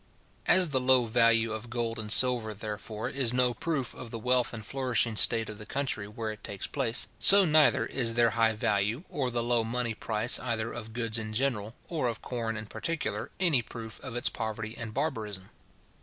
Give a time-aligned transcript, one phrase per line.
[0.47, 4.51] As the low value of gold and silver, therefore, is no proof of the wealth
[4.51, 8.53] and flourishing state of the country where it takes place; so neither is their high
[8.53, 12.65] value, or the low money price either of goods in general, or of corn in
[12.65, 15.51] particular, any proof of its poverty and barbarism.